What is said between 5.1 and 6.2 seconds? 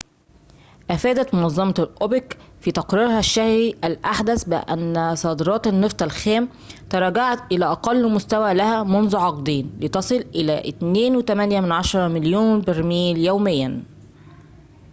صادرات النفط